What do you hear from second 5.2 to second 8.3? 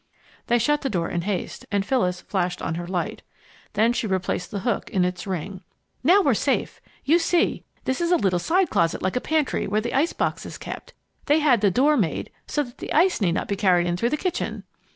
ring. "Now we're safe! You see, this is a